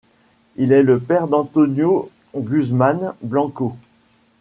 Il 0.55 0.71
est 0.71 0.81
le 0.81 0.99
père 0.99 1.27
d'Antonio 1.27 2.09
Guzmán 2.35 3.13
Blanco. 3.21 3.75